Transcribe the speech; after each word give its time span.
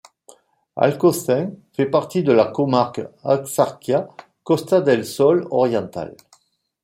Alcaucín 0.77 1.55
fait 1.73 1.85
partie 1.85 2.23
de 2.23 2.31
la 2.33 2.45
comarque 2.45 3.01
Axarquía- 3.23 4.07
Costa 4.43 4.81
del 4.81 5.05
Sol 5.05 5.45
Oriental. 5.51 6.17